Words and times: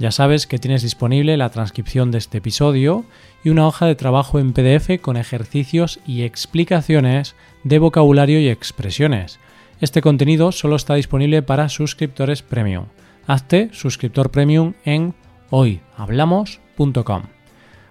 Ya 0.00 0.10
sabes 0.12 0.46
que 0.46 0.58
tienes 0.58 0.80
disponible 0.80 1.36
la 1.36 1.50
transcripción 1.50 2.10
de 2.10 2.16
este 2.16 2.38
episodio 2.38 3.04
y 3.44 3.50
una 3.50 3.66
hoja 3.66 3.84
de 3.84 3.94
trabajo 3.94 4.38
en 4.38 4.54
PDF 4.54 4.98
con 5.02 5.18
ejercicios 5.18 6.00
y 6.06 6.22
explicaciones 6.22 7.36
de 7.64 7.78
vocabulario 7.78 8.40
y 8.40 8.48
expresiones. 8.48 9.40
Este 9.78 10.00
contenido 10.00 10.52
solo 10.52 10.76
está 10.76 10.94
disponible 10.94 11.42
para 11.42 11.68
suscriptores 11.68 12.40
premium. 12.40 12.86
Hazte 13.26 13.68
suscriptor 13.74 14.30
premium 14.30 14.72
en 14.86 15.12
hoyhablamos.com. 15.50 17.24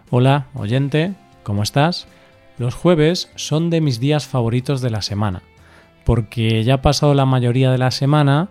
Hola, 0.09 0.47
oyente, 0.55 1.13
¿cómo 1.44 1.61
estás? 1.61 2.07
Los 2.57 2.73
jueves 2.73 3.30
son 3.35 3.69
de 3.69 3.81
mis 3.81 3.99
días 3.99 4.25
favoritos 4.25 4.81
de 4.81 4.89
la 4.89 5.03
semana, 5.03 5.44
porque 6.05 6.63
ya 6.63 6.73
ha 6.73 6.81
pasado 6.81 7.13
la 7.13 7.27
mayoría 7.27 7.71
de 7.71 7.77
la 7.77 7.91
semana 7.91 8.49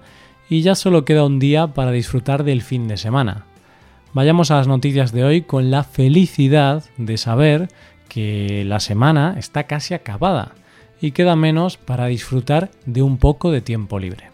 y 0.48 0.62
ya 0.62 0.76
solo 0.76 1.04
queda 1.04 1.24
un 1.24 1.40
día 1.40 1.74
para 1.74 1.90
disfrutar 1.90 2.44
del 2.44 2.62
fin 2.62 2.86
de 2.86 2.96
semana. 2.96 3.46
Vayamos 4.14 4.50
a 4.50 4.56
las 4.56 4.68
noticias 4.68 5.12
de 5.12 5.24
hoy 5.24 5.42
con 5.42 5.70
la 5.70 5.84
felicidad 5.84 6.84
de 6.96 7.18
saber 7.18 7.68
que 8.08 8.64
la 8.64 8.80
semana 8.80 9.34
está 9.38 9.64
casi 9.64 9.92
acabada 9.92 10.52
y 11.00 11.10
queda 11.10 11.36
menos 11.36 11.76
para 11.76 12.06
disfrutar 12.06 12.70
de 12.86 13.02
un 13.02 13.18
poco 13.18 13.50
de 13.50 13.60
tiempo 13.60 13.98
libre. 13.98 14.30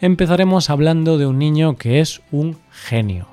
Empezaremos 0.00 0.70
hablando 0.70 1.18
de 1.18 1.26
un 1.26 1.38
niño 1.38 1.76
que 1.76 2.00
es 2.00 2.22
un 2.32 2.58
genio. 2.70 3.28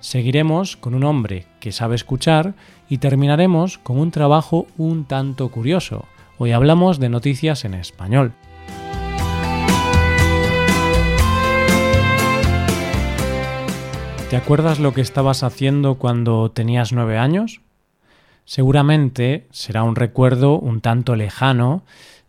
Seguiremos 0.00 0.78
con 0.78 0.94
un 0.94 1.04
hombre 1.04 1.44
que 1.60 1.72
sabe 1.72 1.96
escuchar 1.96 2.54
y 2.88 2.98
terminaremos 2.98 3.76
con 3.76 3.98
un 3.98 4.10
trabajo 4.10 4.66
un 4.78 5.04
tanto 5.04 5.50
curioso. 5.50 6.06
Hoy 6.38 6.52
hablamos 6.52 6.98
de 6.98 7.10
noticias 7.10 7.66
en 7.66 7.74
español. 7.74 8.32
¿Te 14.30 14.36
acuerdas 14.36 14.78
lo 14.78 14.94
que 14.94 15.00
estabas 15.00 15.42
haciendo 15.42 15.96
cuando 15.96 16.52
tenías 16.52 16.92
nueve 16.92 17.18
años? 17.18 17.62
Seguramente 18.44 19.48
será 19.50 19.82
un 19.82 19.96
recuerdo 19.96 20.56
un 20.56 20.80
tanto 20.80 21.16
lejano 21.16 21.82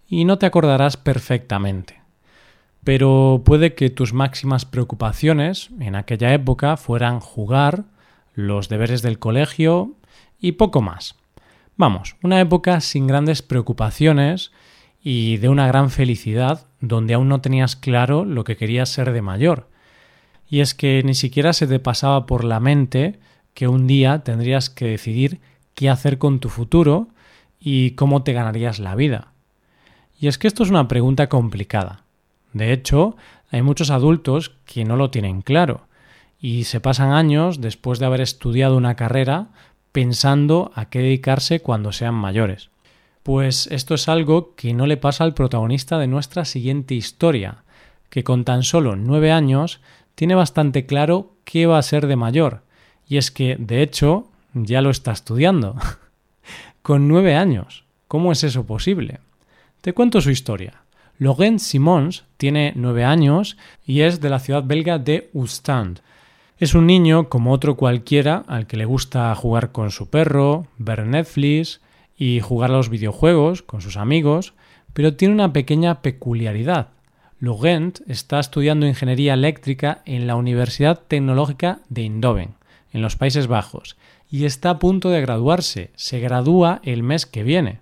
y 0.08 0.26
no 0.26 0.40
te 0.40 0.48
acordarás 0.48 0.98
perfectamente. 0.98 2.02
Pero 2.84 3.44
puede 3.46 3.76
que 3.76 3.92
tus 3.92 4.14
máximas 4.14 4.66
preocupaciones 4.66 5.70
en 5.80 5.96
aquella 5.96 6.34
época 6.34 6.76
fueran 6.76 7.20
jugar, 7.20 7.84
los 8.34 8.68
deberes 8.68 9.04
del 9.04 9.20
colegio 9.20 9.94
y 10.40 10.54
poco 10.54 10.82
más. 10.82 11.18
Vamos, 11.78 12.16
una 12.24 12.42
época 12.42 12.82
sin 12.82 13.06
grandes 13.06 13.44
preocupaciones 13.44 14.52
y 15.04 15.38
de 15.38 15.50
una 15.50 15.68
gran 15.68 15.92
felicidad 15.92 16.66
donde 16.80 17.14
aún 17.14 17.30
no 17.30 17.42
tenías 17.42 17.76
claro 17.76 18.26
lo 18.26 18.44
que 18.44 18.58
querías 18.58 18.90
ser 18.90 19.12
de 19.12 19.22
mayor 19.22 19.71
y 20.52 20.60
es 20.60 20.76
que 20.76 21.02
ni 21.04 21.16
siquiera 21.16 21.54
se 21.54 21.66
te 21.66 21.80
pasaba 21.80 22.26
por 22.26 22.44
la 22.44 22.60
mente 22.60 23.20
que 23.54 23.70
un 23.70 23.88
día 23.88 24.20
tendrías 24.20 24.70
que 24.70 24.86
decidir 24.86 25.40
qué 25.74 25.90
hacer 25.90 26.18
con 26.18 26.42
tu 26.42 26.50
futuro 26.50 27.08
y 27.58 27.92
cómo 27.92 28.24
te 28.24 28.34
ganarías 28.34 28.78
la 28.78 28.94
vida. 28.94 29.32
Y 30.20 30.28
es 30.28 30.38
que 30.38 30.50
esto 30.50 30.64
es 30.64 30.70
una 30.70 30.90
pregunta 30.90 31.30
complicada. 31.30 32.04
De 32.52 32.74
hecho, 32.74 33.16
hay 33.50 33.62
muchos 33.62 33.92
adultos 33.92 34.52
que 34.66 34.84
no 34.84 34.98
lo 34.98 35.10
tienen 35.10 35.42
claro 35.42 35.88
y 36.38 36.66
se 36.66 36.82
pasan 36.82 37.14
años 37.14 37.62
después 37.62 38.00
de 38.00 38.08
haber 38.08 38.20
estudiado 38.20 38.76
una 38.76 38.96
carrera 38.96 39.48
pensando 39.94 40.74
a 40.76 40.90
qué 40.90 41.00
dedicarse 41.00 41.62
cuando 41.62 41.94
sean 41.94 42.16
mayores. 42.16 42.72
Pues 43.24 43.68
esto 43.68 43.94
es 43.96 44.10
algo 44.10 44.54
que 44.56 44.74
no 44.74 44.86
le 44.86 44.98
pasa 44.98 45.24
al 45.24 45.34
protagonista 45.34 45.98
de 45.98 46.08
nuestra 46.08 46.44
siguiente 46.44 46.94
historia, 46.94 47.64
que 48.10 48.26
con 48.26 48.44
tan 48.44 48.64
solo 48.64 48.98
nueve 48.98 49.32
años 49.32 49.80
tiene 50.16 50.36
bastante 50.36 50.86
claro 50.86 51.34
qué 51.46 51.66
va 51.66 51.78
a 51.78 51.84
ser 51.84 52.08
de 52.08 52.16
mayor. 52.16 52.64
Y 53.08 53.18
es 53.18 53.32
que, 53.32 53.56
de 53.60 53.82
hecho, 53.82 54.30
ya 54.54 54.82
lo 54.82 54.90
está 54.90 55.12
estudiando. 55.12 55.76
Con 56.82 57.08
nueve 57.08 57.36
años. 57.36 57.86
¿Cómo 58.08 58.32
es 58.32 58.44
eso 58.44 58.66
posible? 58.66 59.20
Te 59.82 59.94
cuento 59.94 60.22
su 60.22 60.32
historia. 60.32 60.82
Laurent 61.18 61.60
Simons 61.60 62.26
tiene 62.38 62.74
nueve 62.76 63.04
años 63.04 63.58
y 63.86 64.02
es 64.02 64.22
de 64.22 64.30
la 64.30 64.40
ciudad 64.40 64.64
belga 64.64 64.98
de 64.98 65.30
Ustand. 65.34 66.02
Es 66.58 66.76
un 66.76 66.88
niño 66.88 67.30
como 67.30 67.54
otro 67.54 67.78
cualquiera 67.78 68.44
al 68.48 68.68
que 68.68 68.78
le 68.78 68.86
gusta 68.86 69.34
jugar 69.36 69.72
con 69.72 69.92
su 69.92 70.10
perro, 70.10 70.68
ver 70.78 71.06
Netflix 71.06 71.82
y 72.18 72.40
jugar 72.40 72.72
a 72.72 72.76
los 72.76 72.90
videojuegos 72.90 73.62
con 73.62 73.82
sus 73.82 73.98
amigos, 73.98 74.54
pero 74.94 75.16
tiene 75.16 75.34
una 75.34 75.54
pequeña 75.54 76.02
peculiaridad. 76.02 76.90
Lugent 77.42 78.02
está 78.08 78.40
estudiando 78.40 78.86
ingeniería 78.86 79.34
eléctrica 79.34 80.04
en 80.06 80.28
la 80.28 80.36
Universidad 80.36 81.02
Tecnológica 81.08 81.80
de 81.90 82.04
Eindhoven, 82.04 82.54
en 82.94 83.02
los 83.02 83.16
Países 83.16 83.48
Bajos, 83.48 83.98
y 84.30 84.46
está 84.46 84.70
a 84.70 84.78
punto 84.78 85.10
de 85.10 85.22
graduarse. 85.22 85.90
Se 85.96 86.20
gradúa 86.20 86.82
el 86.84 87.02
mes 87.02 87.26
que 87.26 87.42
viene. 87.42 87.80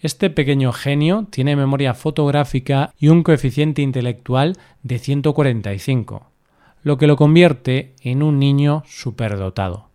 Este 0.00 0.30
pequeño 0.30 0.72
genio 0.72 1.28
tiene 1.30 1.54
memoria 1.54 1.94
fotográfica 1.94 2.92
y 2.98 3.06
un 3.06 3.22
coeficiente 3.22 3.82
intelectual 3.82 4.56
de 4.82 4.98
145, 4.98 6.26
lo 6.82 6.98
que 6.98 7.06
lo 7.06 7.14
convierte 7.14 7.94
en 8.00 8.20
un 8.24 8.40
niño 8.40 8.82
superdotado, 8.88 9.90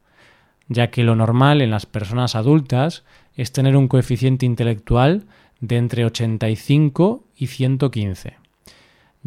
ya 0.70 0.92
que 0.92 1.04
lo 1.04 1.18
normal 1.18 1.62
en 1.62 1.72
las 1.72 1.86
personas 1.86 2.36
adultas 2.36 3.04
es 3.36 3.52
tener 3.52 3.76
un 3.76 3.90
coeficiente 3.90 4.46
intelectual 4.46 5.26
de 5.60 5.76
entre 5.76 6.06
85 6.06 7.26
y 7.36 7.48
115. 7.48 8.47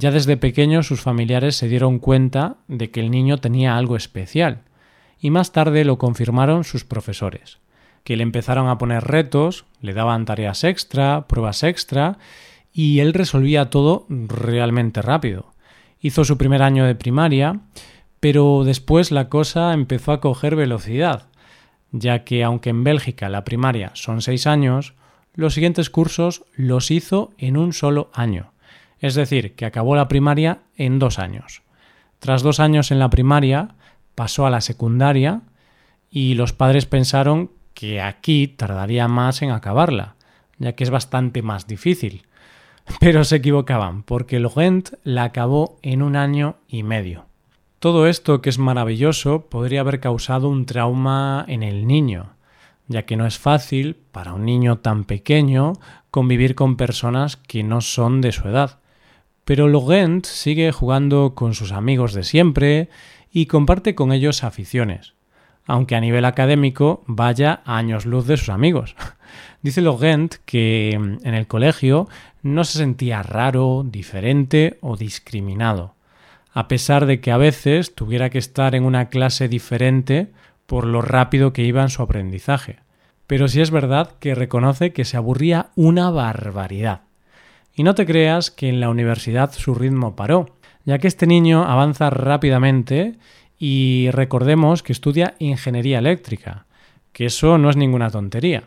Ya 0.00 0.10
desde 0.10 0.38
pequeño 0.38 0.82
sus 0.82 1.02
familiares 1.02 1.56
se 1.56 1.68
dieron 1.68 1.98
cuenta 1.98 2.56
de 2.68 2.90
que 2.90 3.00
el 3.00 3.10
niño 3.10 3.36
tenía 3.36 3.76
algo 3.76 3.96
especial, 3.96 4.62
y 5.20 5.28
más 5.28 5.52
tarde 5.52 5.84
lo 5.84 5.98
confirmaron 5.98 6.64
sus 6.64 6.86
profesores, 6.86 7.58
que 8.02 8.16
le 8.16 8.22
empezaron 8.22 8.68
a 8.68 8.78
poner 8.78 9.04
retos, 9.04 9.66
le 9.82 9.92
daban 9.92 10.24
tareas 10.24 10.64
extra, 10.64 11.26
pruebas 11.26 11.62
extra, 11.64 12.16
y 12.72 13.00
él 13.00 13.12
resolvía 13.12 13.68
todo 13.68 14.06
realmente 14.08 15.02
rápido. 15.02 15.52
Hizo 16.00 16.24
su 16.24 16.38
primer 16.38 16.62
año 16.62 16.86
de 16.86 16.94
primaria, 16.94 17.60
pero 18.20 18.64
después 18.64 19.10
la 19.10 19.28
cosa 19.28 19.74
empezó 19.74 20.12
a 20.12 20.20
coger 20.22 20.56
velocidad, 20.56 21.28
ya 21.92 22.24
que 22.24 22.42
aunque 22.42 22.70
en 22.70 22.84
Bélgica 22.84 23.28
la 23.28 23.44
primaria 23.44 23.90
son 23.92 24.22
seis 24.22 24.46
años, 24.46 24.94
los 25.34 25.52
siguientes 25.52 25.90
cursos 25.90 26.42
los 26.54 26.90
hizo 26.90 27.34
en 27.36 27.58
un 27.58 27.74
solo 27.74 28.08
año 28.14 28.50
es 29.00 29.14
decir, 29.14 29.54
que 29.54 29.64
acabó 29.64 29.96
la 29.96 30.08
primaria 30.08 30.60
en 30.76 30.98
dos 30.98 31.18
años. 31.18 31.62
Tras 32.18 32.42
dos 32.42 32.60
años 32.60 32.90
en 32.90 32.98
la 32.98 33.10
primaria, 33.10 33.74
pasó 34.14 34.46
a 34.46 34.50
la 34.50 34.60
secundaria 34.60 35.42
y 36.10 36.34
los 36.34 36.52
padres 36.52 36.86
pensaron 36.86 37.50
que 37.72 38.00
aquí 38.00 38.46
tardaría 38.48 39.08
más 39.08 39.42
en 39.42 39.50
acabarla, 39.50 40.16
ya 40.58 40.74
que 40.74 40.84
es 40.84 40.90
bastante 40.90 41.40
más 41.42 41.66
difícil. 41.66 42.26
Pero 42.98 43.24
se 43.24 43.36
equivocaban, 43.36 44.02
porque 44.02 44.40
Laurent 44.40 44.90
la 45.04 45.24
acabó 45.24 45.78
en 45.82 46.02
un 46.02 46.16
año 46.16 46.56
y 46.68 46.82
medio. 46.82 47.26
Todo 47.78 48.06
esto, 48.06 48.42
que 48.42 48.50
es 48.50 48.58
maravilloso, 48.58 49.46
podría 49.46 49.80
haber 49.80 50.00
causado 50.00 50.50
un 50.50 50.66
trauma 50.66 51.46
en 51.48 51.62
el 51.62 51.86
niño, 51.86 52.34
ya 52.88 53.06
que 53.06 53.16
no 53.16 53.24
es 53.24 53.38
fácil 53.38 53.96
para 54.12 54.34
un 54.34 54.44
niño 54.44 54.78
tan 54.80 55.04
pequeño 55.04 55.74
convivir 56.10 56.54
con 56.54 56.76
personas 56.76 57.36
que 57.36 57.62
no 57.62 57.80
son 57.80 58.20
de 58.20 58.32
su 58.32 58.48
edad. 58.48 58.79
Pero 59.50 59.66
Laurent 59.66 60.24
sigue 60.26 60.70
jugando 60.70 61.34
con 61.34 61.54
sus 61.54 61.72
amigos 61.72 62.14
de 62.14 62.22
siempre 62.22 62.88
y 63.32 63.47
comparte 63.47 63.97
con 63.97 64.12
ellos 64.12 64.44
aficiones, 64.44 65.14
aunque 65.66 65.97
a 65.97 66.00
nivel 66.00 66.24
académico 66.24 67.02
vaya 67.08 67.60
a 67.64 67.76
años 67.76 68.06
luz 68.06 68.28
de 68.28 68.36
sus 68.36 68.50
amigos. 68.50 68.94
Dice 69.62 69.80
Laurent 69.80 70.36
que 70.44 70.97
mm, 70.97 71.26
en 71.26 71.34
el 71.34 71.48
colegio 71.48 72.08
no 72.42 72.62
se 72.62 72.78
sentía 72.78 73.24
raro, 73.24 73.84
diferente 73.84 74.78
o 74.82 74.97
discriminado, 74.97 75.96
a 76.53 76.68
pesar 76.68 77.06
de 77.06 77.20
que 77.20 77.32
a 77.32 77.36
veces 77.36 77.96
tuviera 77.96 78.30
que 78.30 78.38
estar 78.38 78.76
en 78.76 78.84
una 78.84 79.08
clase 79.08 79.48
diferente 79.48 80.30
por 80.66 80.86
lo 80.86 81.03
rápido 81.03 81.53
que 81.53 81.64
iba 81.64 81.82
en 81.82 81.91
su 81.91 82.03
aprendizaje. 82.03 82.78
Pero 83.26 83.48
sí 83.48 83.60
es 83.60 83.72
verdad 83.72 84.12
que 84.20 84.36
reconoce 84.36 84.92
que 84.92 85.04
se 85.04 85.16
aburría 85.16 85.70
una 85.74 86.08
barbaridad. 86.10 87.09
Y 87.74 87.82
no 87.82 87.94
te 87.94 88.06
creas 88.06 88.50
que 88.50 88.68
en 88.68 88.80
la 88.80 88.90
universidad 88.90 89.52
su 89.52 89.74
ritmo 89.74 90.16
paró, 90.16 90.56
ya 90.84 90.98
que 90.98 91.08
este 91.08 91.26
niño 91.26 91.64
avanza 91.64 92.10
rápidamente 92.10 93.16
y 93.58 94.08
recordemos 94.12 94.82
que 94.82 94.92
estudia 94.92 95.34
ingeniería 95.38 95.98
eléctrica, 95.98 96.66
que 97.12 97.26
eso 97.26 97.58
no 97.58 97.70
es 97.70 97.76
ninguna 97.76 98.10
tontería. 98.10 98.64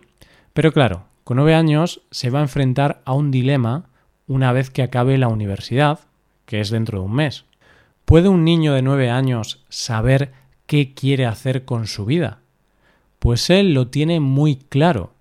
Pero 0.53 0.71
claro, 0.71 1.05
con 1.23 1.38
nueve 1.38 1.55
años 1.55 2.01
se 2.11 2.29
va 2.29 2.39
a 2.39 2.44
enfrentar 2.44 3.01
a 3.05 3.13
un 3.13 3.31
dilema 3.31 3.89
una 4.27 4.51
vez 4.51 4.69
que 4.69 4.83
acabe 4.83 5.17
la 5.17 5.27
universidad, 5.27 6.00
que 6.45 6.59
es 6.59 6.69
dentro 6.69 7.00
de 7.00 7.05
un 7.05 7.13
mes. 7.13 7.45
¿Puede 8.05 8.29
un 8.29 8.44
niño 8.44 8.73
de 8.73 8.81
nueve 8.81 9.09
años 9.09 9.63
saber 9.69 10.31
qué 10.65 10.94
quiere 10.94 11.25
hacer 11.25 11.65
con 11.65 11.88
su 11.88 12.05
vida? 12.05 12.39
Pues 13.19 13.50
él 13.50 13.73
lo 13.73 13.88
tiene 13.88 14.19
muy 14.19 14.57
claro, 14.57 15.13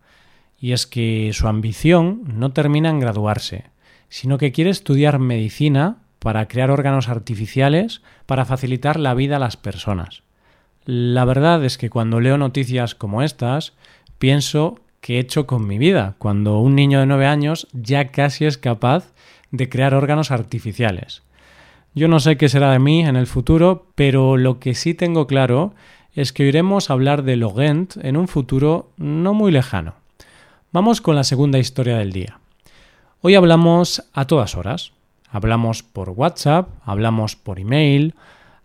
y 0.59 0.73
es 0.73 0.87
que 0.87 1.31
su 1.33 1.49
ambición 1.49 2.23
no 2.27 2.53
termina 2.53 2.91
en 2.91 3.01
graduarse, 3.01 3.72
sino 4.13 4.37
que 4.37 4.53
quiere 4.53 4.69
estudiar 4.69 5.19
medicina 5.19 5.97
para 6.19 6.47
crear 6.47 6.71
órganos 6.71 7.09
artificiales 7.09 8.03
para 8.27 8.45
facilitar 8.45 9.01
la 9.01 9.15
vida 9.15 9.37
a 9.37 9.39
las 9.39 9.57
personas. 9.57 10.23
La 10.85 11.25
verdad 11.25 11.65
es 11.65 11.79
que 11.79 11.89
cuando 11.89 12.21
leo 12.21 12.37
noticias 12.37 12.95
como 12.95 13.23
estas, 13.23 13.73
pienso 14.19 14.81
que 15.01 15.17
he 15.17 15.19
hecho 15.19 15.47
con 15.47 15.67
mi 15.67 15.79
vida, 15.79 16.15
cuando 16.19 16.59
un 16.59 16.75
niño 16.75 17.01
de 17.01 17.07
nueve 17.07 17.25
años 17.25 17.69
ya 17.73 18.09
casi 18.09 18.45
es 18.45 18.59
capaz 18.59 19.15
de 19.51 19.71
crear 19.71 19.95
órganos 19.95 20.31
artificiales. 20.31 21.23
Yo 21.95 22.07
no 22.07 22.21
sé 22.21 22.37
qué 22.37 22.51
será 22.51 22.71
de 22.71 22.81
mí 22.81 23.03
en 23.07 23.17
el 23.17 23.27
futuro, 23.27 23.87
pero 23.95 24.37
lo 24.37 24.61
que 24.61 24.75
sí 24.75 24.93
tengo 24.93 25.27
claro 25.27 25.75
es 26.15 26.35
que 26.35 26.43
oiremos 26.43 26.91
hablar 26.91 27.23
de 27.23 27.37
Logent 27.37 27.97
en 27.97 28.19
un 28.19 28.29
futuro 28.29 28.91
no 28.99 29.33
muy 29.33 29.53
lejano. 29.53 29.95
Vamos 30.71 31.01
con 31.01 31.17
la 31.17 31.25
segunda 31.25 31.59
historia 31.59 31.97
del 31.97 32.13
día. 32.13 32.42
Hoy 33.25 33.37
hablamos 33.37 34.03
a 34.15 34.27
todas 34.27 34.57
horas. 34.57 34.95
Hablamos 35.31 35.85
por 35.85 36.11
WhatsApp, 36.11 36.71
hablamos 36.85 37.37
por 37.37 37.61
email, 37.61 38.17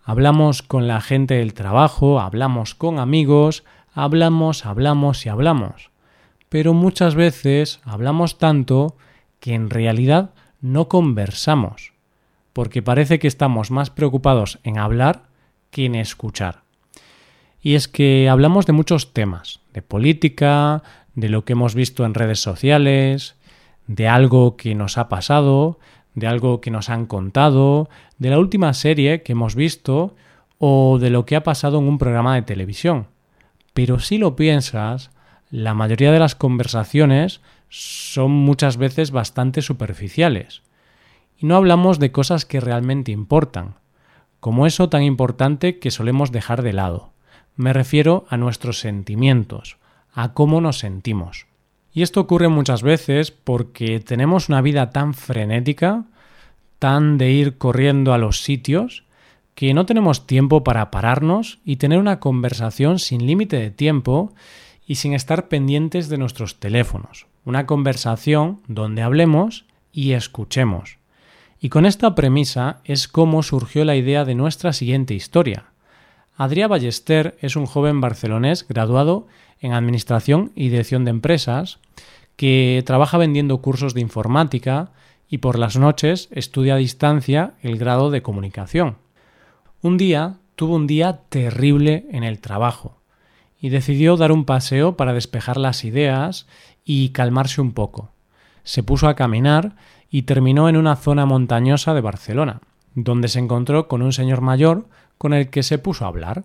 hablamos 0.03 0.63
con 0.63 0.87
la 0.87 0.99
gente 0.99 1.35
del 1.35 1.53
trabajo, 1.53 2.19
hablamos 2.19 2.73
con 2.73 2.97
amigos, 2.97 3.63
hablamos, 3.93 4.65
hablamos 4.65 5.27
y 5.27 5.29
hablamos. 5.29 5.91
Pero 6.49 6.73
muchas 6.73 7.13
veces 7.13 7.81
hablamos 7.83 8.39
tanto 8.39 8.97
que 9.39 9.53
en 9.53 9.69
realidad 9.69 10.31
no 10.59 10.89
conversamos, 10.89 11.93
porque 12.51 12.81
parece 12.81 13.19
que 13.19 13.27
estamos 13.27 13.69
más 13.69 13.91
preocupados 13.91 14.57
en 14.63 14.79
hablar 14.79 15.29
que 15.69 15.85
en 15.85 15.93
escuchar. 15.93 16.63
Y 17.61 17.75
es 17.75 17.87
que 17.87 18.27
hablamos 18.27 18.65
de 18.65 18.73
muchos 18.73 19.13
temas, 19.13 19.59
de 19.71 19.83
política, 19.83 20.81
de 21.13 21.29
lo 21.29 21.45
que 21.45 21.53
hemos 21.53 21.75
visto 21.75 22.05
en 22.05 22.15
redes 22.15 22.39
sociales, 22.39 23.36
de 23.87 24.07
algo 24.07 24.57
que 24.57 24.75
nos 24.75 24.97
ha 24.97 25.09
pasado, 25.09 25.79
de 26.13 26.27
algo 26.27 26.61
que 26.61 26.71
nos 26.71 26.89
han 26.89 27.05
contado, 27.05 27.89
de 28.17 28.29
la 28.29 28.39
última 28.39 28.73
serie 28.73 29.23
que 29.23 29.33
hemos 29.33 29.55
visto 29.55 30.15
o 30.59 30.97
de 30.99 31.09
lo 31.09 31.25
que 31.25 31.35
ha 31.35 31.43
pasado 31.43 31.79
en 31.79 31.87
un 31.87 31.97
programa 31.97 32.35
de 32.35 32.41
televisión. 32.41 33.07
Pero 33.73 33.99
si 33.99 34.17
lo 34.17 34.35
piensas, 34.35 35.11
la 35.49 35.73
mayoría 35.73 36.11
de 36.11 36.19
las 36.19 36.35
conversaciones 36.35 37.41
son 37.69 38.31
muchas 38.31 38.77
veces 38.77 39.11
bastante 39.11 39.61
superficiales. 39.61 40.63
Y 41.37 41.45
no 41.45 41.55
hablamos 41.55 41.99
de 41.99 42.11
cosas 42.11 42.45
que 42.45 42.59
realmente 42.59 43.11
importan, 43.11 43.75
como 44.39 44.65
eso 44.65 44.89
tan 44.89 45.03
importante 45.03 45.79
que 45.79 45.91
solemos 45.91 46.31
dejar 46.31 46.63
de 46.63 46.73
lado. 46.73 47.11
Me 47.55 47.73
refiero 47.73 48.25
a 48.29 48.37
nuestros 48.37 48.79
sentimientos, 48.79 49.77
a 50.13 50.33
cómo 50.33 50.61
nos 50.61 50.79
sentimos. 50.79 51.45
Y 51.97 52.03
esto 52.03 52.21
ocurre 52.21 52.47
muchas 52.47 52.83
veces 52.83 53.31
porque 53.31 53.99
tenemos 53.99 54.49
una 54.49 54.61
vida 54.61 54.91
tan 54.91 55.15
frenética, 55.15 56.03
tan 56.77 57.17
de 57.17 57.31
ir 57.31 57.57
corriendo 57.57 58.13
a 58.13 58.19
los 58.19 58.41
sitios, 58.43 59.03
que 59.55 59.73
no 59.73 59.87
tenemos 59.87 60.27
tiempo 60.27 60.63
para 60.63 60.91
pararnos 60.91 61.57
y 61.65 61.77
tener 61.77 61.97
una 61.97 62.19
conversación 62.19 62.99
sin 62.99 63.25
límite 63.25 63.57
de 63.57 63.71
tiempo 63.71 64.31
y 64.85 64.93
sin 64.93 65.15
estar 65.15 65.47
pendientes 65.47 66.07
de 66.07 66.19
nuestros 66.19 66.59
teléfonos. 66.59 67.25
Una 67.45 67.65
conversación 67.65 68.61
donde 68.67 69.01
hablemos 69.01 69.65
y 69.91 70.11
escuchemos. 70.11 70.99
Y 71.59 71.69
con 71.69 71.83
esta 71.87 72.13
premisa 72.13 72.79
es 72.83 73.07
como 73.07 73.41
surgió 73.41 73.85
la 73.85 73.95
idea 73.95 74.23
de 74.23 74.35
nuestra 74.35 74.71
siguiente 74.71 75.15
historia. 75.15 75.71
Adrià 76.37 76.67
Ballester 76.67 77.35
es 77.41 77.55
un 77.55 77.65
joven 77.65 77.99
barcelonés 77.99 78.67
graduado 78.67 79.25
en 79.59 79.73
Administración 79.73 80.51
y 80.55 80.69
Dirección 80.69 81.03
de 81.03 81.09
Empresas 81.09 81.79
que 82.35 82.83
trabaja 82.85 83.17
vendiendo 83.17 83.57
cursos 83.57 83.95
de 83.95 84.01
informática 84.01 84.91
y 85.27 85.39
por 85.39 85.57
las 85.57 85.77
noches 85.77 86.29
estudia 86.31 86.75
a 86.75 86.77
distancia 86.77 87.55
el 87.63 87.79
grado 87.79 88.11
de 88.11 88.21
comunicación. 88.21 88.97
Un 89.81 89.97
día 89.97 90.37
tuvo 90.55 90.75
un 90.75 90.85
día 90.85 91.21
terrible 91.29 92.05
en 92.11 92.23
el 92.23 92.39
trabajo 92.39 93.01
y 93.59 93.69
decidió 93.69 94.15
dar 94.15 94.31
un 94.31 94.45
paseo 94.45 94.95
para 94.95 95.13
despejar 95.13 95.57
las 95.57 95.83
ideas 95.83 96.45
y 96.85 97.09
calmarse 97.09 97.61
un 97.61 97.71
poco. 97.71 98.11
Se 98.63 98.83
puso 98.83 99.07
a 99.07 99.15
caminar 99.15 99.75
y 100.11 100.21
terminó 100.21 100.69
en 100.69 100.77
una 100.77 100.97
zona 100.97 101.25
montañosa 101.25 101.95
de 101.95 102.01
Barcelona, 102.01 102.61
donde 102.93 103.27
se 103.27 103.39
encontró 103.39 103.87
con 103.87 104.03
un 104.03 104.13
señor 104.13 104.41
mayor 104.41 104.87
con 105.17 105.33
el 105.33 105.49
que 105.49 105.63
se 105.63 105.77
puso 105.77 106.05
a 106.05 106.09
hablar. 106.09 106.43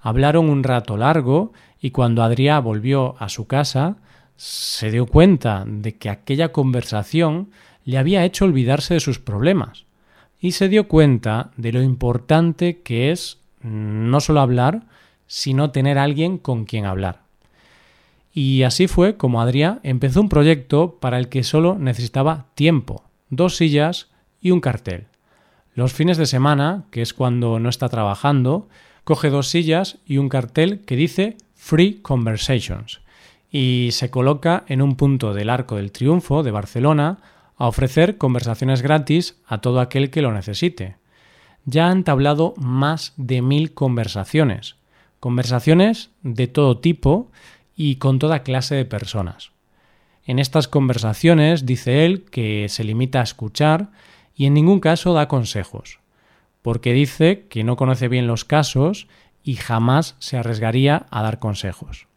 Hablaron 0.00 0.48
un 0.48 0.64
rato 0.64 0.96
largo 0.96 1.52
y 1.80 1.90
cuando 1.90 2.22
Adrià 2.22 2.62
volvió 2.62 3.16
a 3.18 3.28
su 3.28 3.46
casa 3.46 3.96
se 4.36 4.90
dio 4.90 5.06
cuenta 5.06 5.64
de 5.66 5.96
que 5.96 6.10
aquella 6.10 6.50
conversación 6.50 7.50
le 7.84 7.98
había 7.98 8.24
hecho 8.24 8.44
olvidarse 8.44 8.94
de 8.94 9.00
sus 9.00 9.18
problemas 9.18 9.84
y 10.40 10.52
se 10.52 10.68
dio 10.68 10.88
cuenta 10.88 11.52
de 11.56 11.72
lo 11.72 11.82
importante 11.82 12.82
que 12.82 13.12
es 13.12 13.38
no 13.60 14.20
solo 14.20 14.40
hablar, 14.40 14.82
sino 15.28 15.70
tener 15.70 15.98
alguien 15.98 16.36
con 16.38 16.64
quien 16.64 16.84
hablar. 16.84 17.22
Y 18.34 18.62
así 18.62 18.88
fue 18.88 19.16
como 19.16 19.40
Adrià 19.40 19.78
empezó 19.82 20.20
un 20.20 20.28
proyecto 20.28 20.98
para 21.00 21.18
el 21.18 21.28
que 21.28 21.44
solo 21.44 21.76
necesitaba 21.78 22.46
tiempo, 22.54 23.04
dos 23.30 23.56
sillas 23.56 24.08
y 24.40 24.50
un 24.50 24.60
cartel. 24.60 25.06
Los 25.74 25.92
fines 25.92 26.18
de 26.18 26.26
semana, 26.26 26.84
que 26.90 27.02
es 27.02 27.14
cuando 27.14 27.58
no 27.58 27.68
está 27.68 27.88
trabajando, 27.88 28.68
coge 29.04 29.30
dos 29.30 29.48
sillas 29.48 29.98
y 30.06 30.18
un 30.18 30.28
cartel 30.28 30.80
que 30.84 30.96
dice 30.96 31.36
Free 31.54 32.00
Conversations 32.02 33.00
y 33.52 33.90
se 33.92 34.10
coloca 34.10 34.64
en 34.66 34.80
un 34.80 34.96
punto 34.96 35.34
del 35.34 35.50
Arco 35.50 35.76
del 35.76 35.92
Triunfo 35.92 36.42
de 36.42 36.50
Barcelona 36.50 37.18
a 37.58 37.68
ofrecer 37.68 38.16
conversaciones 38.16 38.80
gratis 38.80 39.36
a 39.46 39.58
todo 39.58 39.80
aquel 39.80 40.10
que 40.10 40.22
lo 40.22 40.32
necesite. 40.32 40.96
Ya 41.66 41.88
han 41.88 42.02
tablado 42.02 42.54
más 42.56 43.12
de 43.18 43.42
mil 43.42 43.74
conversaciones, 43.74 44.76
conversaciones 45.20 46.10
de 46.22 46.48
todo 46.48 46.78
tipo 46.78 47.30
y 47.76 47.96
con 47.96 48.18
toda 48.18 48.42
clase 48.42 48.74
de 48.74 48.86
personas. 48.86 49.52
En 50.24 50.38
estas 50.38 50.66
conversaciones 50.66 51.66
dice 51.66 52.06
él 52.06 52.24
que 52.24 52.68
se 52.68 52.84
limita 52.84 53.20
a 53.20 53.24
escuchar 53.24 53.90
y 54.42 54.46
en 54.46 54.54
ningún 54.54 54.80
caso 54.80 55.12
da 55.12 55.28
consejos, 55.28 56.00
porque 56.62 56.92
dice 56.92 57.46
que 57.48 57.62
no 57.62 57.76
conoce 57.76 58.08
bien 58.08 58.26
los 58.26 58.44
casos 58.44 59.06
y 59.44 59.54
jamás 59.54 60.16
se 60.18 60.36
arriesgaría 60.36 61.06
a 61.12 61.22
dar 61.22 61.38
consejos. 61.38 62.08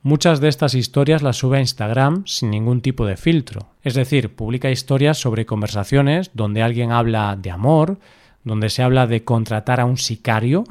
Muchas 0.00 0.40
de 0.40 0.48
estas 0.48 0.72
historias 0.72 1.20
las 1.20 1.36
sube 1.36 1.58
a 1.58 1.60
Instagram 1.60 2.26
sin 2.26 2.50
ningún 2.50 2.80
tipo 2.80 3.04
de 3.04 3.18
filtro, 3.18 3.66
es 3.82 3.92
decir, 3.92 4.34
publica 4.34 4.70
historias 4.70 5.18
sobre 5.18 5.44
conversaciones 5.44 6.30
donde 6.32 6.62
alguien 6.62 6.92
habla 6.92 7.36
de 7.36 7.50
amor, 7.50 7.98
donde 8.42 8.70
se 8.70 8.82
habla 8.82 9.06
de 9.06 9.22
contratar 9.24 9.80
a 9.80 9.84
un 9.84 9.98
sicario, 9.98 10.64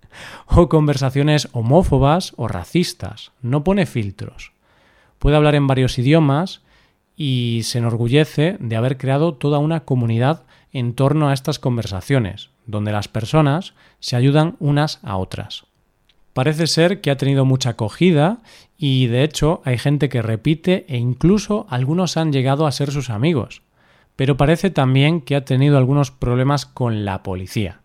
o 0.46 0.70
conversaciones 0.70 1.50
homófobas 1.52 2.32
o 2.38 2.48
racistas, 2.48 3.32
no 3.42 3.62
pone 3.62 3.84
filtros. 3.84 4.52
Puede 5.18 5.36
hablar 5.36 5.54
en 5.54 5.66
varios 5.66 5.98
idiomas 5.98 6.62
y 7.16 7.60
se 7.64 7.78
enorgullece 7.78 8.56
de 8.60 8.76
haber 8.76 8.98
creado 8.98 9.34
toda 9.34 9.58
una 9.58 9.80
comunidad 9.80 10.44
en 10.72 10.94
torno 10.94 11.28
a 11.28 11.32
estas 11.32 11.58
conversaciones, 11.58 12.50
donde 12.66 12.92
las 12.92 13.08
personas 13.08 13.74
se 14.00 14.16
ayudan 14.16 14.56
unas 14.58 14.98
a 15.02 15.16
otras. 15.16 15.66
Parece 16.32 16.66
ser 16.66 17.00
que 17.00 17.12
ha 17.12 17.16
tenido 17.16 17.44
mucha 17.44 17.70
acogida 17.70 18.38
y 18.76 19.06
de 19.06 19.22
hecho 19.22 19.62
hay 19.64 19.78
gente 19.78 20.08
que 20.08 20.20
repite 20.20 20.84
e 20.88 20.96
incluso 20.98 21.66
algunos 21.70 22.16
han 22.16 22.32
llegado 22.32 22.66
a 22.66 22.72
ser 22.72 22.90
sus 22.90 23.08
amigos. 23.08 23.62
Pero 24.16 24.36
parece 24.36 24.70
también 24.70 25.20
que 25.20 25.36
ha 25.36 25.44
tenido 25.44 25.78
algunos 25.78 26.10
problemas 26.10 26.66
con 26.66 27.04
la 27.04 27.22
policía, 27.22 27.80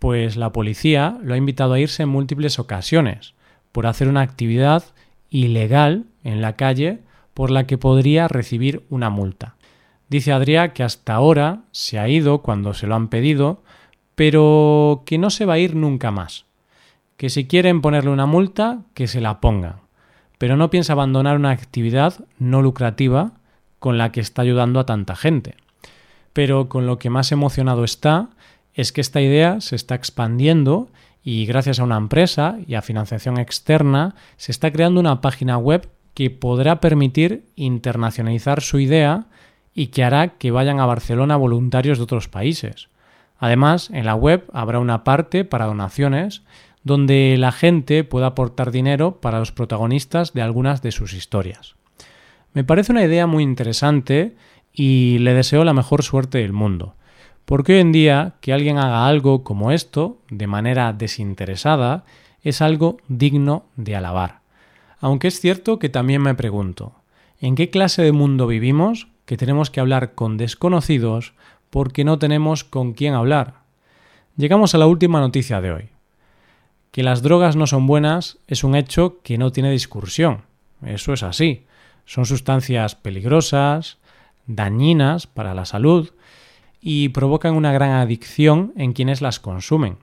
pues 0.00 0.36
la 0.36 0.52
policía 0.52 1.18
lo 1.22 1.34
ha 1.34 1.36
invitado 1.36 1.74
a 1.74 1.80
irse 1.80 2.02
en 2.02 2.08
múltiples 2.08 2.58
ocasiones 2.58 3.34
por 3.70 3.86
hacer 3.86 4.08
una 4.08 4.20
actividad 4.22 4.84
ilegal 5.30 6.04
en 6.24 6.40
la 6.40 6.56
calle 6.56 7.00
por 7.34 7.50
la 7.50 7.66
que 7.66 7.78
podría 7.78 8.28
recibir 8.28 8.84
una 8.88 9.10
multa. 9.10 9.56
Dice 10.08 10.32
Adrià 10.32 10.72
que 10.72 10.82
hasta 10.82 11.14
ahora 11.14 11.62
se 11.72 11.98
ha 11.98 12.08
ido 12.08 12.42
cuando 12.42 12.74
se 12.74 12.86
lo 12.86 12.94
han 12.94 13.08
pedido, 13.08 13.62
pero 14.14 15.02
que 15.06 15.18
no 15.18 15.30
se 15.30 15.44
va 15.44 15.54
a 15.54 15.58
ir 15.58 15.74
nunca 15.74 16.10
más. 16.10 16.46
Que 17.16 17.30
si 17.30 17.46
quieren 17.46 17.80
ponerle 17.80 18.10
una 18.10 18.26
multa, 18.26 18.80
que 18.94 19.08
se 19.08 19.20
la 19.20 19.40
pongan. 19.40 19.80
Pero 20.38 20.56
no 20.56 20.70
piensa 20.70 20.92
abandonar 20.92 21.36
una 21.36 21.50
actividad 21.50 22.24
no 22.38 22.62
lucrativa 22.62 23.32
con 23.78 23.98
la 23.98 24.12
que 24.12 24.20
está 24.20 24.42
ayudando 24.42 24.80
a 24.80 24.86
tanta 24.86 25.16
gente. 25.16 25.56
Pero 26.32 26.68
con 26.68 26.86
lo 26.86 26.98
que 26.98 27.10
más 27.10 27.32
emocionado 27.32 27.84
está 27.84 28.30
es 28.74 28.92
que 28.92 29.00
esta 29.00 29.20
idea 29.20 29.60
se 29.60 29.76
está 29.76 29.94
expandiendo 29.94 30.88
y 31.22 31.46
gracias 31.46 31.78
a 31.78 31.84
una 31.84 31.96
empresa 31.96 32.58
y 32.66 32.74
a 32.74 32.82
financiación 32.82 33.38
externa 33.38 34.14
se 34.36 34.52
está 34.52 34.70
creando 34.72 35.00
una 35.00 35.20
página 35.20 35.56
web 35.56 35.88
que 36.14 36.30
podrá 36.30 36.80
permitir 36.80 37.44
internacionalizar 37.56 38.62
su 38.62 38.78
idea 38.78 39.26
y 39.74 39.88
que 39.88 40.04
hará 40.04 40.38
que 40.38 40.50
vayan 40.50 40.80
a 40.80 40.86
Barcelona 40.86 41.36
voluntarios 41.36 41.98
de 41.98 42.04
otros 42.04 42.28
países. 42.28 42.88
Además, 43.38 43.90
en 43.90 44.06
la 44.06 44.14
web 44.14 44.44
habrá 44.52 44.78
una 44.78 45.04
parte 45.04 45.44
para 45.44 45.66
donaciones 45.66 46.42
donde 46.84 47.36
la 47.38 47.50
gente 47.50 48.04
pueda 48.04 48.28
aportar 48.28 48.70
dinero 48.70 49.20
para 49.20 49.38
los 49.38 49.52
protagonistas 49.52 50.32
de 50.34 50.42
algunas 50.42 50.82
de 50.82 50.92
sus 50.92 51.14
historias. 51.14 51.74
Me 52.52 52.62
parece 52.62 52.92
una 52.92 53.04
idea 53.04 53.26
muy 53.26 53.42
interesante 53.42 54.36
y 54.72 55.18
le 55.18 55.34
deseo 55.34 55.64
la 55.64 55.72
mejor 55.72 56.02
suerte 56.02 56.38
del 56.38 56.52
mundo. 56.52 56.94
Porque 57.44 57.74
hoy 57.74 57.80
en 57.80 57.92
día 57.92 58.34
que 58.40 58.52
alguien 58.52 58.78
haga 58.78 59.06
algo 59.06 59.44
como 59.44 59.72
esto, 59.72 60.18
de 60.30 60.46
manera 60.46 60.92
desinteresada, 60.92 62.04
es 62.42 62.62
algo 62.62 62.98
digno 63.08 63.64
de 63.76 63.96
alabar. 63.96 64.43
Aunque 65.04 65.28
es 65.28 65.38
cierto 65.38 65.78
que 65.78 65.90
también 65.90 66.22
me 66.22 66.34
pregunto, 66.34 66.94
¿en 67.38 67.56
qué 67.56 67.68
clase 67.68 68.00
de 68.00 68.12
mundo 68.12 68.46
vivimos 68.46 69.08
que 69.26 69.36
tenemos 69.36 69.68
que 69.68 69.80
hablar 69.80 70.14
con 70.14 70.38
desconocidos 70.38 71.34
porque 71.68 72.04
no 72.04 72.18
tenemos 72.18 72.64
con 72.64 72.94
quién 72.94 73.12
hablar? 73.12 73.64
Llegamos 74.38 74.74
a 74.74 74.78
la 74.78 74.86
última 74.86 75.20
noticia 75.20 75.60
de 75.60 75.72
hoy. 75.72 75.88
Que 76.90 77.02
las 77.02 77.20
drogas 77.20 77.54
no 77.54 77.66
son 77.66 77.86
buenas 77.86 78.38
es 78.46 78.64
un 78.64 78.74
hecho 78.74 79.20
que 79.22 79.36
no 79.36 79.52
tiene 79.52 79.70
discusión. 79.70 80.44
Eso 80.82 81.12
es 81.12 81.22
así. 81.22 81.66
Son 82.06 82.24
sustancias 82.24 82.94
peligrosas, 82.94 83.98
dañinas 84.46 85.26
para 85.26 85.52
la 85.52 85.66
salud 85.66 86.14
y 86.80 87.10
provocan 87.10 87.56
una 87.56 87.74
gran 87.74 87.90
adicción 87.90 88.72
en 88.74 88.94
quienes 88.94 89.20
las 89.20 89.38
consumen. 89.38 89.98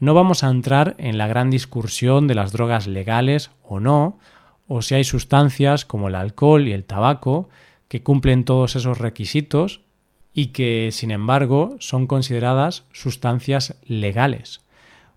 No 0.00 0.14
vamos 0.14 0.44
a 0.44 0.50
entrar 0.50 0.94
en 0.98 1.18
la 1.18 1.26
gran 1.26 1.50
discusión 1.50 2.28
de 2.28 2.36
las 2.36 2.52
drogas 2.52 2.86
legales 2.86 3.50
o 3.62 3.80
no, 3.80 4.18
o 4.68 4.80
si 4.82 4.94
hay 4.94 5.02
sustancias 5.02 5.84
como 5.84 6.08
el 6.08 6.14
alcohol 6.14 6.68
y 6.68 6.72
el 6.72 6.84
tabaco 6.84 7.48
que 7.88 8.02
cumplen 8.02 8.44
todos 8.44 8.76
esos 8.76 8.98
requisitos 8.98 9.80
y 10.32 10.48
que, 10.48 10.90
sin 10.92 11.10
embargo, 11.10 11.76
son 11.80 12.06
consideradas 12.06 12.84
sustancias 12.92 13.76
legales. 13.86 14.60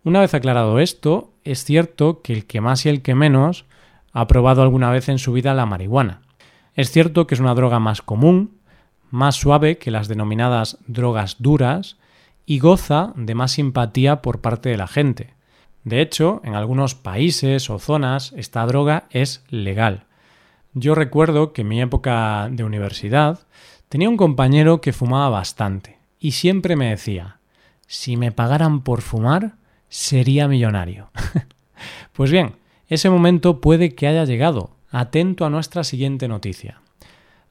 Una 0.03 0.19
vez 0.19 0.33
aclarado 0.33 0.79
esto, 0.79 1.31
es 1.43 1.63
cierto 1.63 2.21
que 2.23 2.33
el 2.33 2.47
que 2.47 2.59
más 2.59 2.85
y 2.87 2.89
el 2.89 3.03
que 3.03 3.13
menos 3.13 3.65
ha 4.13 4.25
probado 4.25 4.63
alguna 4.63 4.89
vez 4.89 5.09
en 5.09 5.19
su 5.19 5.31
vida 5.31 5.53
la 5.53 5.67
marihuana. 5.67 6.21
Es 6.73 6.89
cierto 6.89 7.27
que 7.27 7.35
es 7.35 7.41
una 7.41 7.53
droga 7.53 7.79
más 7.79 8.01
común, 8.01 8.57
más 9.11 9.35
suave 9.35 9.77
que 9.77 9.91
las 9.91 10.07
denominadas 10.07 10.79
drogas 10.87 11.35
duras 11.37 11.97
y 12.45 12.59
goza 12.59 13.13
de 13.15 13.35
más 13.35 13.51
simpatía 13.53 14.21
por 14.21 14.41
parte 14.41 14.69
de 14.69 14.77
la 14.77 14.87
gente. 14.87 15.33
De 15.83 16.01
hecho, 16.01 16.41
en 16.43 16.55
algunos 16.55 16.95
países 16.95 17.69
o 17.69 17.79
zonas 17.79 18.33
esta 18.35 18.65
droga 18.65 19.05
es 19.09 19.43
legal. 19.49 20.05
Yo 20.73 20.95
recuerdo 20.95 21.53
que 21.53 21.61
en 21.61 21.67
mi 21.67 21.81
época 21.81 22.47
de 22.51 22.63
universidad 22.63 23.39
tenía 23.89 24.09
un 24.09 24.17
compañero 24.17 24.79
que 24.79 24.93
fumaba 24.93 25.29
bastante 25.29 25.97
y 26.19 26.31
siempre 26.31 26.75
me 26.75 26.89
decía, 26.89 27.37
si 27.87 28.15
me 28.15 28.31
pagaran 28.31 28.81
por 28.81 29.01
fumar, 29.01 29.55
sería 29.89 30.47
millonario. 30.47 31.09
pues 32.13 32.31
bien, 32.31 32.55
ese 32.87 33.09
momento 33.09 33.59
puede 33.59 33.95
que 33.95 34.07
haya 34.07 34.23
llegado. 34.25 34.71
Atento 34.91 35.45
a 35.45 35.49
nuestra 35.49 35.83
siguiente 35.83 36.27
noticia. 36.27 36.80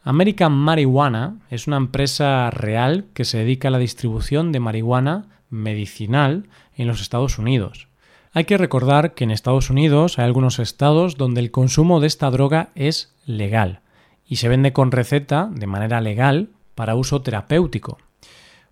American 0.03 0.53
Marijuana 0.53 1.37
es 1.51 1.67
una 1.67 1.77
empresa 1.77 2.51
real 2.51 3.05
que 3.13 3.27
se 3.27 3.39
dedica 3.39 3.69
a 3.69 3.71
la 3.71 3.79
distribución 3.79 4.51
de 4.51 4.59
marihuana 4.59 5.29
medicinal 5.51 6.49
en 6.75 6.89
los 6.89 7.03
Estados 7.03 7.39
Unidos. 7.39 7.89
Hay 8.33 8.45
que 8.45 8.57
recordar 8.57 9.13
que 9.13 9.25
en 9.25 9.31
Estados 9.31 9.69
Unidos 9.69 10.19
hay 10.19 10.25
algunos 10.25 10.59
estados 10.59 11.19
donde 11.19 11.41
el 11.41 11.51
consumo 11.51 12.01
de 12.01 12.07
esta 12.07 12.31
droga 12.31 12.71
es 12.75 13.15
legal 13.27 13.81
y 14.27 14.37
se 14.37 14.49
vende 14.49 14.73
con 14.73 14.91
receta 14.91 15.51
de 15.53 15.67
manera 15.67 16.01
legal 16.01 16.49
para 16.75 16.95
uso 16.95 17.21
terapéutico. 17.21 17.99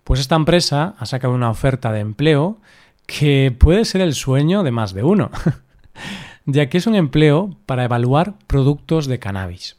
Pues 0.03 0.19
esta 0.19 0.35
empresa 0.35 0.95
ha 0.97 1.05
sacado 1.05 1.35
una 1.35 1.51
oferta 1.51 1.91
de 1.91 1.99
empleo 1.99 2.57
que 3.05 3.55
puede 3.55 3.85
ser 3.85 4.01
el 4.01 4.15
sueño 4.15 4.63
de 4.63 4.71
más 4.71 4.93
de 4.93 5.03
uno, 5.03 5.29
ya 6.45 6.69
que 6.69 6.79
es 6.79 6.87
un 6.87 6.95
empleo 6.95 7.55
para 7.67 7.83
evaluar 7.83 8.33
productos 8.47 9.05
de 9.05 9.19
cannabis. 9.19 9.78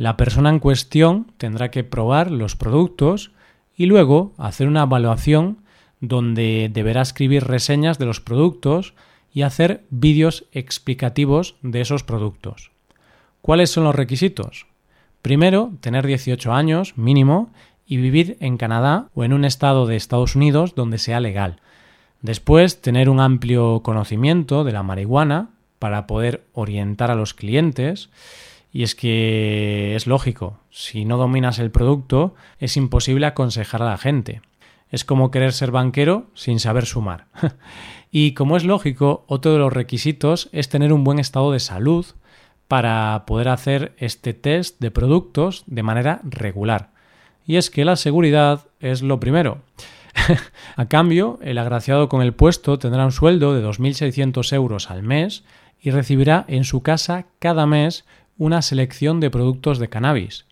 La 0.00 0.16
persona 0.16 0.48
en 0.48 0.60
cuestión 0.60 1.26
tendrá 1.36 1.70
que 1.70 1.84
probar 1.84 2.30
los 2.30 2.56
productos 2.56 3.32
y 3.76 3.84
luego 3.84 4.32
hacer 4.38 4.66
una 4.66 4.84
evaluación 4.84 5.58
donde 6.00 6.70
deberá 6.72 7.02
escribir 7.02 7.44
reseñas 7.44 7.98
de 7.98 8.06
los 8.06 8.18
productos 8.18 8.94
y 9.30 9.42
hacer 9.42 9.84
vídeos 9.90 10.46
explicativos 10.52 11.56
de 11.60 11.82
esos 11.82 12.02
productos. 12.02 12.70
¿Cuáles 13.42 13.68
son 13.68 13.84
los 13.84 13.94
requisitos? 13.94 14.66
Primero, 15.20 15.72
tener 15.82 16.06
18 16.06 16.50
años 16.50 16.96
mínimo 16.96 17.52
y 17.86 17.98
vivir 17.98 18.38
en 18.40 18.56
Canadá 18.56 19.10
o 19.14 19.24
en 19.24 19.34
un 19.34 19.44
estado 19.44 19.86
de 19.86 19.96
Estados 19.96 20.34
Unidos 20.34 20.74
donde 20.74 20.96
sea 20.96 21.20
legal. 21.20 21.60
Después, 22.22 22.80
tener 22.80 23.10
un 23.10 23.20
amplio 23.20 23.82
conocimiento 23.82 24.64
de 24.64 24.72
la 24.72 24.82
marihuana 24.82 25.50
para 25.78 26.06
poder 26.06 26.46
orientar 26.54 27.10
a 27.10 27.16
los 27.16 27.34
clientes 27.34 28.08
y 28.72 28.82
es 28.82 28.94
que 28.94 29.94
es 29.96 30.06
lógico, 30.06 30.58
si 30.70 31.04
no 31.04 31.16
dominas 31.16 31.58
el 31.58 31.70
producto, 31.70 32.34
es 32.58 32.76
imposible 32.76 33.26
aconsejar 33.26 33.82
a 33.82 33.90
la 33.90 33.98
gente. 33.98 34.42
Es 34.90 35.04
como 35.04 35.30
querer 35.30 35.52
ser 35.52 35.70
banquero 35.70 36.26
sin 36.34 36.60
saber 36.60 36.86
sumar. 36.86 37.26
y 38.10 38.34
como 38.34 38.56
es 38.56 38.64
lógico, 38.64 39.24
otro 39.26 39.52
de 39.52 39.58
los 39.58 39.72
requisitos 39.72 40.48
es 40.52 40.68
tener 40.68 40.92
un 40.92 41.04
buen 41.04 41.18
estado 41.18 41.52
de 41.52 41.60
salud 41.60 42.06
para 42.68 43.24
poder 43.26 43.48
hacer 43.48 43.94
este 43.98 44.34
test 44.34 44.80
de 44.80 44.92
productos 44.92 45.64
de 45.66 45.82
manera 45.82 46.20
regular. 46.22 46.90
Y 47.44 47.56
es 47.56 47.70
que 47.70 47.84
la 47.84 47.96
seguridad 47.96 48.68
es 48.78 49.02
lo 49.02 49.18
primero. 49.18 49.62
a 50.76 50.86
cambio, 50.86 51.40
el 51.42 51.58
agraciado 51.58 52.08
con 52.08 52.22
el 52.22 52.32
puesto 52.34 52.78
tendrá 52.78 53.04
un 53.04 53.12
sueldo 53.12 53.54
de 53.54 53.66
2.600 53.66 54.52
euros 54.54 54.90
al 54.90 55.02
mes 55.02 55.42
y 55.80 55.90
recibirá 55.90 56.44
en 56.46 56.64
su 56.64 56.82
casa 56.82 57.26
cada 57.38 57.66
mes 57.66 58.04
una 58.40 58.62
selección 58.62 59.20
de 59.20 59.28
productos 59.28 59.78
de 59.78 59.90
cannabis. 59.90 60.46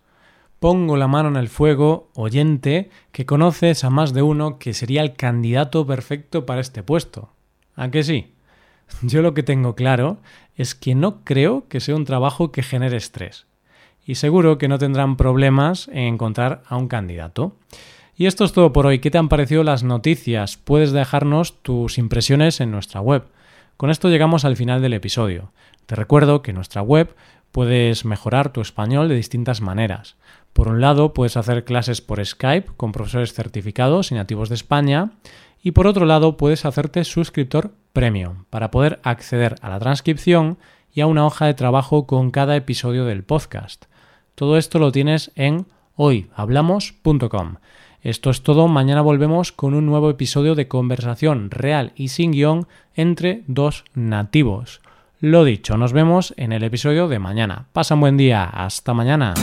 Pongo 0.60 0.98
la 0.98 1.08
mano 1.08 1.30
en 1.30 1.36
el 1.36 1.48
fuego, 1.48 2.10
oyente, 2.14 2.90
que 3.12 3.24
conoces 3.24 3.82
a 3.82 3.88
más 3.88 4.12
de 4.12 4.20
uno 4.20 4.58
que 4.58 4.74
sería 4.74 5.00
el 5.00 5.14
candidato 5.14 5.86
perfecto 5.86 6.44
para 6.44 6.60
este 6.60 6.82
puesto. 6.82 7.30
¿A 7.76 7.90
que 7.90 8.02
sí? 8.02 8.34
Yo 9.02 9.22
lo 9.22 9.32
que 9.32 9.42
tengo 9.42 9.74
claro 9.74 10.18
es 10.54 10.74
que 10.74 10.94
no 10.94 11.24
creo 11.24 11.66
que 11.68 11.80
sea 11.80 11.96
un 11.96 12.04
trabajo 12.04 12.52
que 12.52 12.62
genere 12.62 12.98
estrés. 12.98 13.46
Y 14.04 14.16
seguro 14.16 14.58
que 14.58 14.68
no 14.68 14.78
tendrán 14.78 15.16
problemas 15.16 15.88
en 15.88 16.14
encontrar 16.14 16.64
a 16.66 16.76
un 16.76 16.88
candidato. 16.88 17.56
Y 18.16 18.26
esto 18.26 18.44
es 18.44 18.52
todo 18.52 18.70
por 18.70 18.84
hoy. 18.84 18.98
¿Qué 18.98 19.10
te 19.10 19.16
han 19.16 19.30
parecido 19.30 19.64
las 19.64 19.82
noticias? 19.82 20.58
Puedes 20.58 20.92
dejarnos 20.92 21.62
tus 21.62 21.96
impresiones 21.96 22.60
en 22.60 22.70
nuestra 22.70 23.00
web. 23.00 23.24
Con 23.78 23.90
esto 23.90 24.10
llegamos 24.10 24.44
al 24.44 24.56
final 24.56 24.82
del 24.82 24.92
episodio. 24.92 25.52
Te 25.88 25.96
recuerdo 25.96 26.42
que 26.42 26.52
nuestra 26.52 26.82
web 26.82 27.16
puedes 27.50 28.04
mejorar 28.04 28.52
tu 28.52 28.60
español 28.60 29.08
de 29.08 29.14
distintas 29.14 29.62
maneras. 29.62 30.16
Por 30.52 30.68
un 30.68 30.82
lado, 30.82 31.14
puedes 31.14 31.38
hacer 31.38 31.64
clases 31.64 32.02
por 32.02 32.22
Skype 32.22 32.72
con 32.76 32.92
profesores 32.92 33.32
certificados 33.32 34.12
y 34.12 34.14
nativos 34.14 34.50
de 34.50 34.56
España. 34.56 35.12
Y 35.62 35.70
por 35.70 35.86
otro 35.86 36.04
lado, 36.04 36.36
puedes 36.36 36.66
hacerte 36.66 37.04
suscriptor 37.04 37.72
premium 37.94 38.44
para 38.50 38.70
poder 38.70 39.00
acceder 39.02 39.54
a 39.62 39.70
la 39.70 39.78
transcripción 39.78 40.58
y 40.92 41.00
a 41.00 41.06
una 41.06 41.24
hoja 41.24 41.46
de 41.46 41.54
trabajo 41.54 42.06
con 42.06 42.32
cada 42.32 42.54
episodio 42.54 43.06
del 43.06 43.24
podcast. 43.24 43.86
Todo 44.34 44.58
esto 44.58 44.78
lo 44.78 44.92
tienes 44.92 45.32
en 45.36 45.64
hoyhablamos.com. 45.94 47.54
Esto 48.02 48.28
es 48.28 48.42
todo, 48.42 48.68
mañana 48.68 49.00
volvemos 49.00 49.52
con 49.52 49.72
un 49.72 49.86
nuevo 49.86 50.10
episodio 50.10 50.54
de 50.54 50.68
conversación 50.68 51.50
real 51.50 51.92
y 51.96 52.08
sin 52.08 52.32
guion 52.32 52.68
entre 52.94 53.42
dos 53.46 53.84
nativos. 53.94 54.82
Lo 55.20 55.42
dicho, 55.42 55.76
nos 55.76 55.92
vemos 55.92 56.32
en 56.36 56.52
el 56.52 56.62
episodio 56.62 57.08
de 57.08 57.18
mañana. 57.18 57.66
Pasa 57.72 57.94
un 57.94 58.00
buen 58.00 58.16
día, 58.16 58.44
hasta 58.44 58.94
mañana. 58.94 59.34